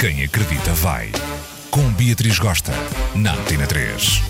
Quem 0.00 0.24
acredita 0.24 0.72
vai. 0.72 1.12
Com 1.70 1.92
Beatriz 1.92 2.38
Gosta, 2.38 2.72
na 3.14 3.34
Antena 3.34 3.66
3. 3.66 4.22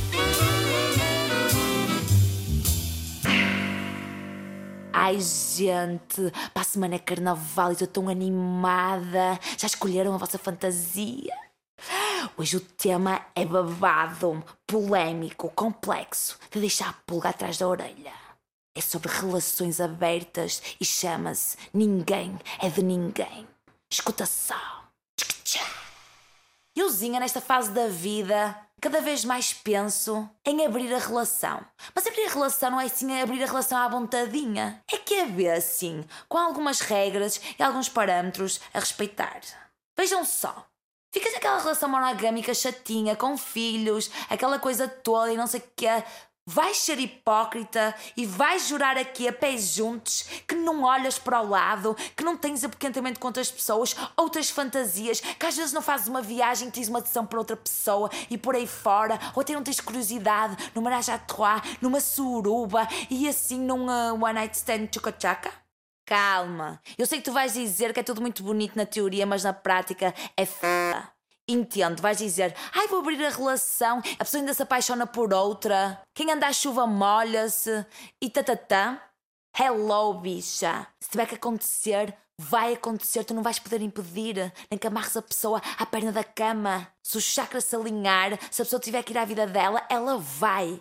Ai, 4.93 5.21
gente, 5.21 6.33
para 6.53 6.63
a 6.63 6.65
semana 6.65 6.97
é 6.97 6.99
carnaval 6.99 7.71
e 7.71 7.75
estou 7.75 7.87
tão 7.87 8.09
animada. 8.09 9.39
Já 9.57 9.69
escolheram 9.69 10.13
a 10.13 10.19
vossa 10.19 10.39
fantasia? 10.39 11.37
Hoje 12.37 12.57
o 12.57 12.61
tema 12.61 13.25
é 13.37 13.45
babado, 13.45 14.43
polémico, 14.67 15.51
complexo, 15.51 16.37
de 16.51 16.59
deixar 16.59 16.89
a 16.89 16.95
pulga 17.07 17.29
atrás 17.29 17.59
da 17.59 17.69
orelha. 17.69 18.13
É 18.77 18.81
sobre 18.81 19.09
relações 19.09 19.81
abertas 19.81 20.61
e 20.81 20.85
chama-se 20.85 21.57
Ninguém 21.73 22.37
é 22.61 22.69
de 22.69 22.83
Ninguém. 22.83 23.47
Escuta 23.89 24.27
só. 24.27 24.80
Euzinha, 26.77 27.19
nesta 27.19 27.41
fase 27.41 27.71
da 27.73 27.89
vida, 27.89 28.57
cada 28.81 29.01
vez 29.01 29.25
mais 29.25 29.53
penso 29.53 30.29
em 30.45 30.65
abrir 30.65 30.93
a 30.95 30.99
relação. 30.99 31.65
Mas 31.95 32.07
abrir 32.07 32.27
a 32.27 32.33
relação 32.33 32.71
não 32.71 32.81
é 32.81 32.87
assim 32.87 33.21
abrir 33.21 33.43
a 33.43 33.47
relação 33.47 33.77
à 33.77 33.89
vontadinha. 33.89 34.83
É 34.91 34.97
que 34.97 35.15
é 35.15 35.27
ver 35.27 35.51
assim, 35.51 36.05
com 36.29 36.39
algumas 36.39 36.81
regras 36.81 37.41
e 37.59 37.63
alguns 37.63 37.89
parâmetros 37.89 38.61
a 38.73 38.81
respeitar. 38.81 39.41
Vejam 39.97 40.25
só. 40.25 40.67
Ficas 41.13 41.33
naquela 41.33 41.59
relação 41.59 41.89
monogâmica 41.89 42.55
chatinha, 42.55 43.17
com 43.17 43.37
filhos, 43.37 44.11
aquela 44.29 44.61
coisa 44.61 44.87
toda 44.87 45.33
e 45.33 45.37
não 45.37 45.49
sei 45.49 45.59
o 45.59 45.65
que 45.75 45.87
Vais 46.53 46.79
ser 46.79 46.99
hipócrita 46.99 47.95
e 48.17 48.27
vais 48.27 48.67
jurar 48.67 48.99
aqui 48.99 49.29
a 49.29 49.33
pés 49.33 49.73
juntos 49.73 50.25
que 50.49 50.57
não 50.57 50.83
olhas 50.83 51.17
para 51.17 51.41
o 51.41 51.49
lado, 51.49 51.97
que 52.17 52.25
não 52.25 52.37
tens 52.37 52.65
apoquentamento 52.65 53.21
com 53.21 53.29
outras 53.29 53.53
pessoas, 53.53 53.95
outras 54.17 54.51
fantasias, 54.51 55.21
que 55.21 55.47
às 55.47 55.57
vezes 55.57 55.73
não 55.73 55.81
fazes 55.81 56.09
uma 56.09 56.21
viagem 56.21 56.67
e 56.67 56.73
tens 56.73 56.89
uma 56.89 57.01
decisão 57.01 57.25
para 57.25 57.39
outra 57.39 57.57
pessoa 57.57 58.11
e 58.29 58.37
por 58.37 58.57
aí 58.57 58.67
fora, 58.67 59.17
ou 59.37 59.43
até 59.43 59.53
não 59.53 59.63
tens 59.63 59.81
curiosidade 59.81 60.57
numa 60.75 60.91
Raja 60.91 61.19
Trois, 61.19 61.63
numa 61.81 62.01
suruba 62.01 62.89
e 63.09 63.29
assim 63.29 63.61
num 63.61 63.87
uh, 63.87 64.15
one 64.15 64.33
night 64.33 64.57
stand 64.57 64.89
chuca-chaca? 64.93 65.53
Calma, 66.05 66.83
eu 66.99 67.07
sei 67.07 67.19
que 67.19 67.27
tu 67.27 67.33
vais 67.33 67.55
dizer 67.55 67.93
que 67.95 68.01
é 68.01 68.03
tudo 68.03 68.21
muito 68.21 68.43
bonito 68.43 68.75
na 68.75 68.85
teoria, 68.85 69.25
mas 69.25 69.45
na 69.45 69.53
prática 69.53 70.13
é 70.37 70.43
f. 70.43 70.67
Entendo, 71.51 72.01
vais 72.01 72.17
dizer, 72.17 72.55
ai, 72.73 72.87
vou 72.87 73.01
abrir 73.01 73.25
a 73.27 73.29
relação, 73.29 73.99
a 73.99 74.25
pessoa 74.25 74.41
ainda 74.41 74.55
se 74.55 74.63
apaixona 74.63 75.05
por 75.05 75.35
outra, 75.35 76.01
quem 76.15 76.31
anda 76.31 76.47
à 76.47 76.53
chuva 76.53 76.87
molha-se 76.87 77.85
e 78.23 78.31
tatatã. 78.31 79.01
Hello, 79.59 80.15
bicha. 80.15 80.87
Se 81.03 81.11
tiver 81.11 81.27
que 81.27 81.35
acontecer, 81.35 82.17
vai 82.39 82.75
acontecer, 82.75 83.25
tu 83.25 83.35
não 83.35 83.43
vais 83.43 83.59
poder 83.59 83.83
impedir, 83.83 84.53
nem 84.71 84.79
que 84.79 84.87
amarres 84.87 85.17
a 85.17 85.23
pessoa 85.23 85.61
à 85.77 85.85
perna 85.85 86.13
da 86.13 86.23
cama. 86.23 86.87
Se 87.03 87.19
o 87.19 87.21
chakra 87.21 87.61
se 87.61 87.75
alinhar, 87.75 88.39
se 88.49 88.63
a 88.63 88.65
pessoa 88.65 88.79
tiver 88.79 89.03
que 89.03 89.13
ir 89.13 89.19
à 89.19 89.25
vida 89.25 89.45
dela, 89.45 89.85
ela 89.91 90.19
vai. 90.19 90.81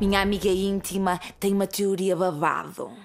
Minha 0.00 0.20
amiga 0.20 0.48
íntima 0.48 1.18
tem 1.40 1.52
uma 1.52 1.66
teoria 1.66 2.14
babado. 2.14 2.96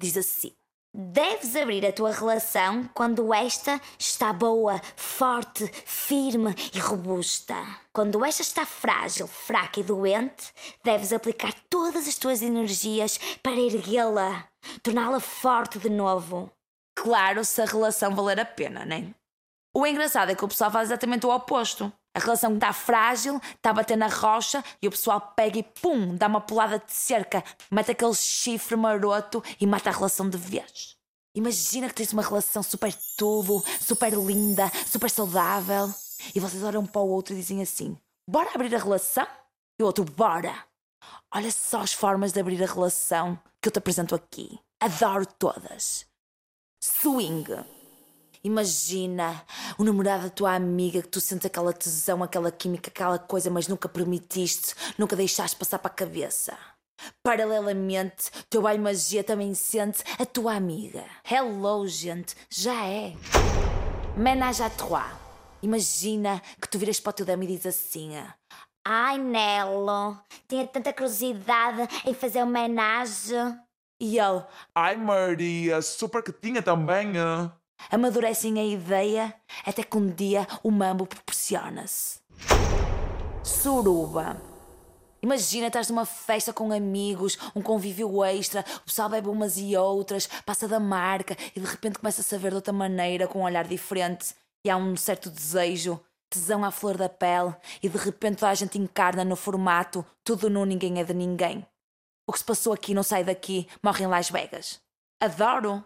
Diz 0.00 0.16
assim: 0.16 0.52
Deves 1.00 1.54
abrir 1.54 1.86
a 1.86 1.92
tua 1.92 2.10
relação 2.10 2.90
quando 2.92 3.32
esta 3.32 3.80
está 3.96 4.32
boa, 4.32 4.80
forte, 4.96 5.64
firme 5.86 6.52
e 6.74 6.80
robusta. 6.80 7.54
Quando 7.92 8.24
esta 8.24 8.42
está 8.42 8.66
frágil, 8.66 9.28
fraca 9.28 9.78
e 9.78 9.84
doente, 9.84 10.52
deves 10.82 11.12
aplicar 11.12 11.54
todas 11.70 12.08
as 12.08 12.16
tuas 12.18 12.42
energias 12.42 13.16
para 13.40 13.60
erguê-la, 13.60 14.48
torná-la 14.82 15.20
forte 15.20 15.78
de 15.78 15.88
novo. 15.88 16.50
Claro, 16.96 17.44
se 17.44 17.62
a 17.62 17.64
relação 17.64 18.12
valer 18.12 18.40
a 18.40 18.44
pena, 18.44 18.84
né? 18.84 19.14
O 19.72 19.86
engraçado 19.86 20.32
é 20.32 20.34
que 20.34 20.44
o 20.44 20.48
pessoal 20.48 20.72
faz 20.72 20.88
exatamente 20.88 21.24
o 21.24 21.30
oposto. 21.30 21.92
A 22.14 22.20
relação 22.20 22.54
está 22.54 22.72
frágil, 22.72 23.40
está 23.54 23.70
a 23.70 23.74
bater 23.74 23.96
na 23.96 24.08
rocha 24.08 24.64
e 24.82 24.88
o 24.88 24.90
pessoal 24.90 25.20
pega 25.36 25.58
e 25.58 25.62
pum, 25.62 26.16
dá 26.16 26.26
uma 26.26 26.40
pulada 26.40 26.78
de 26.78 26.92
cerca, 26.92 27.44
mete 27.70 27.92
aquele 27.92 28.14
chifre 28.14 28.76
maroto 28.76 29.42
e 29.60 29.66
mata 29.66 29.90
a 29.90 29.92
relação 29.92 30.28
de 30.28 30.36
vez. 30.36 30.96
Imagina 31.34 31.88
que 31.88 31.94
tens 31.94 32.12
uma 32.12 32.22
relação 32.22 32.62
super 32.62 32.92
tudo, 33.16 33.62
super 33.80 34.12
linda, 34.14 34.70
super 34.86 35.10
saudável 35.10 35.92
e 36.34 36.40
vocês 36.40 36.62
olham 36.62 36.84
para 36.84 37.00
o 37.00 37.08
outro 37.08 37.34
e 37.34 37.36
dizem 37.36 37.62
assim: 37.62 37.96
bora 38.28 38.50
abrir 38.54 38.74
a 38.74 38.78
relação? 38.78 39.26
E 39.78 39.82
o 39.82 39.86
outro, 39.86 40.04
bora! 40.04 40.52
Olha 41.32 41.52
só 41.52 41.80
as 41.80 41.92
formas 41.92 42.32
de 42.32 42.40
abrir 42.40 42.62
a 42.62 42.66
relação 42.66 43.38
que 43.62 43.68
eu 43.68 43.72
te 43.72 43.78
apresento 43.78 44.14
aqui. 44.14 44.58
Adoro 44.80 45.26
todas. 45.26 46.06
Swing 46.82 47.46
Imagina 48.42 49.44
o 49.76 49.84
namorado 49.84 50.24
da 50.24 50.30
tua 50.30 50.54
amiga 50.54 51.02
que 51.02 51.08
tu 51.08 51.20
sentes 51.20 51.46
aquela 51.46 51.72
tesão, 51.72 52.22
aquela 52.22 52.50
química, 52.50 52.90
aquela 52.90 53.18
coisa, 53.18 53.50
mas 53.50 53.68
nunca 53.68 53.88
permitiste, 53.88 54.74
nunca 54.96 55.16
deixaste 55.16 55.56
passar 55.56 55.78
para 55.78 55.90
a 55.90 55.94
cabeça. 55.94 56.56
Paralelamente, 57.22 58.30
teu 58.50 58.62
pai 58.62 58.78
magia 58.78 59.22
também 59.22 59.54
sente 59.54 60.02
a 60.18 60.26
tua 60.26 60.54
amiga. 60.54 61.04
Hello, 61.28 61.86
gente, 61.86 62.36
já 62.50 62.86
é. 62.86 63.14
Menage 64.16 64.62
à 64.62 64.70
trois. 64.70 65.06
Imagina 65.62 66.40
que 66.60 66.68
tu 66.68 66.78
viras 66.78 67.00
para 67.00 67.10
o 67.10 67.12
teu 67.12 67.26
dama 67.26 67.44
e 67.44 67.48
dizes 67.48 67.66
assim: 67.66 68.12
Ai, 68.84 69.18
Nelo, 69.18 70.16
tinha 70.48 70.66
tanta 70.66 70.92
curiosidade 70.92 71.88
em 72.06 72.14
fazer 72.14 72.42
homenagem. 72.42 73.58
E 74.00 74.18
ele: 74.18 74.42
Ai, 74.74 74.96
Maria, 74.96 75.82
super 75.82 76.22
que 76.22 76.32
tinha 76.32 76.62
também. 76.62 77.12
Amadurecem 77.90 78.60
a 78.60 78.64
ideia 78.64 79.34
até 79.64 79.82
que 79.82 79.96
um 79.96 80.10
dia 80.10 80.46
o 80.62 80.70
mambo 80.70 81.06
proporciona-se. 81.06 82.20
Suruba. 83.42 84.40
Imagina, 85.22 85.66
estás 85.66 85.90
numa 85.90 86.04
festa 86.04 86.52
com 86.52 86.72
amigos, 86.72 87.36
um 87.54 87.62
convívio 87.62 88.22
extra, 88.24 88.64
o 88.76 88.80
pessoal 88.82 89.08
bebe 89.08 89.28
umas 89.28 89.56
e 89.58 89.76
outras, 89.76 90.28
passa 90.46 90.68
da 90.68 90.78
marca 90.78 91.36
e 91.56 91.60
de 91.60 91.66
repente 91.66 91.98
começa 91.98 92.22
a 92.34 92.38
ver 92.38 92.50
de 92.50 92.56
outra 92.56 92.72
maneira, 92.72 93.26
com 93.26 93.40
um 93.40 93.44
olhar 93.44 93.66
diferente. 93.66 94.34
E 94.64 94.70
há 94.70 94.76
um 94.76 94.96
certo 94.96 95.30
desejo, 95.30 95.98
tesão 96.30 96.64
à 96.64 96.70
flor 96.70 96.96
da 96.96 97.08
pele, 97.08 97.54
e 97.82 97.88
de 97.88 97.98
repente 97.98 98.38
toda 98.38 98.52
a 98.52 98.54
gente 98.54 98.78
encarna 98.78 99.24
no 99.24 99.34
formato 99.34 100.04
tudo 100.22 100.48
no 100.50 100.64
ninguém 100.64 101.00
é 101.00 101.04
de 101.04 101.14
ninguém. 101.14 101.66
O 102.26 102.32
que 102.32 102.38
se 102.38 102.44
passou 102.44 102.72
aqui 102.72 102.94
não 102.94 103.02
sai 103.02 103.24
daqui, 103.24 103.66
morre 103.82 104.04
em 104.04 104.08
Las 104.08 104.30
Vegas. 104.30 104.80
Adoro! 105.20 105.84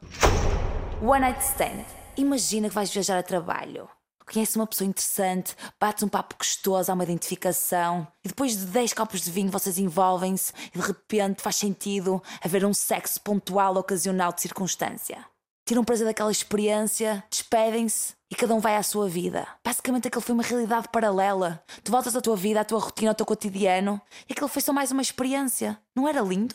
One 1.05 1.19
Night 1.19 1.43
Stand. 1.43 1.85
Imagina 2.17 2.69
que 2.69 2.75
vais 2.77 2.89
viajar 2.89 3.19
a 3.19 3.25
trabalho. 3.25 3.89
Conheces 4.25 4.55
uma 4.55 4.69
pessoa 4.69 4.87
interessante, 4.87 5.57
bates 5.81 6.05
um 6.05 6.09
papo 6.09 6.37
gostoso, 6.39 6.93
há 6.93 6.95
uma 6.95 7.03
identificação, 7.03 8.07
e 8.25 8.29
depois 8.29 8.57
de 8.57 8.67
10 8.67 8.93
copos 8.93 9.21
de 9.21 9.29
vinho 9.33 9.51
vocês 9.51 9.79
envolvem-se 9.79 10.53
e 10.73 10.79
de 10.79 10.87
repente 10.87 11.43
faz 11.43 11.57
sentido 11.57 12.23
haver 12.41 12.65
um 12.65 12.73
sexo 12.73 13.21
pontual, 13.21 13.77
ocasional, 13.77 14.33
de 14.33 14.43
circunstância. 14.43 15.27
Tiram 15.67 15.83
prazer 15.83 16.07
daquela 16.07 16.31
experiência, 16.31 17.25
despedem-se 17.29 18.15
e 18.31 18.37
cada 18.37 18.55
um 18.55 18.61
vai 18.61 18.77
à 18.77 18.83
sua 18.84 19.09
vida. 19.09 19.45
Basicamente 19.65 20.07
aquilo 20.07 20.23
foi 20.23 20.34
uma 20.34 20.45
realidade 20.45 20.87
paralela. 20.93 21.65
Tu 21.83 21.91
voltas 21.91 22.15
à 22.15 22.21
tua 22.21 22.37
vida, 22.37 22.61
à 22.61 22.65
tua 22.65 22.79
rotina, 22.79 23.11
ao 23.11 23.17
teu 23.17 23.27
cotidiano 23.27 24.01
e 24.29 24.34
aquilo 24.34 24.47
foi 24.47 24.63
só 24.63 24.73
mais 24.73 24.93
uma 24.93 25.03
experiência. 25.03 25.77
Não 25.97 26.07
era 26.07 26.21
lindo? 26.21 26.55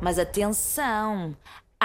Mas 0.00 0.16
atenção! 0.16 1.34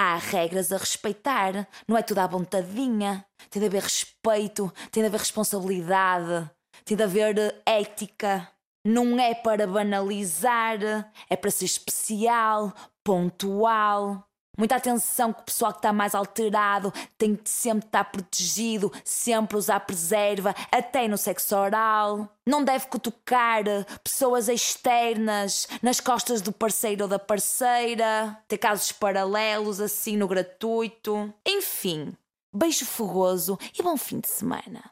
Há 0.04 0.16
regras 0.16 0.72
a 0.72 0.78
respeitar, 0.78 1.68
não 1.86 1.96
é 1.96 2.02
tudo 2.02 2.18
à 2.18 2.26
vontadinha. 2.26 3.24
Tem 3.48 3.60
de 3.60 3.68
haver 3.68 3.84
respeito, 3.84 4.68
tem 4.90 5.00
de 5.00 5.06
haver 5.06 5.20
responsabilidade, 5.20 6.50
tem 6.84 6.96
de 6.96 7.04
haver 7.04 7.62
ética. 7.64 8.50
Não 8.84 9.16
é 9.20 9.32
para 9.32 9.64
banalizar, 9.64 11.08
é 11.30 11.36
para 11.36 11.52
ser 11.52 11.66
especial, 11.66 12.74
pontual. 13.04 14.28
Muita 14.56 14.76
atenção 14.76 15.32
que 15.32 15.40
o 15.40 15.44
pessoal 15.44 15.72
que 15.72 15.78
está 15.78 15.94
mais 15.94 16.14
alterado 16.14 16.92
tem 17.16 17.34
que 17.34 17.48
sempre 17.48 17.86
estar 17.86 18.04
protegido, 18.04 18.92
sempre 19.02 19.56
usar 19.56 19.80
preserva, 19.80 20.54
até 20.70 21.08
no 21.08 21.16
sexo 21.16 21.56
oral. 21.56 22.28
Não 22.44 22.62
deve 22.62 22.86
cutucar 22.86 23.64
pessoas 24.04 24.48
externas 24.48 25.66
nas 25.80 26.00
costas 26.00 26.42
do 26.42 26.52
parceiro 26.52 27.04
ou 27.04 27.08
da 27.08 27.18
parceira, 27.18 28.36
ter 28.46 28.58
casos 28.58 28.92
paralelos 28.92 29.80
assim 29.80 30.18
no 30.18 30.28
gratuito. 30.28 31.32
Enfim, 31.46 32.12
beijo 32.52 32.84
fogoso 32.84 33.58
e 33.78 33.82
bom 33.82 33.96
fim 33.96 34.20
de 34.20 34.28
semana. 34.28 34.82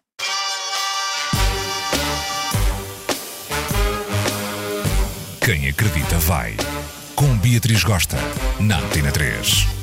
Quem 5.45 5.69
acredita 5.69 6.17
vai 6.21 6.57
com 7.21 7.37
Beatriz 7.37 7.85
Gosta, 7.85 8.17
na 8.59 8.79
Antena 8.79 9.13
3. 9.13 9.80